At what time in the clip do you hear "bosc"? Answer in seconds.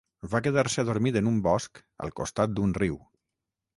1.49-1.81